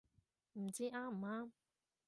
[0.53, 1.51] 唔知啱唔啱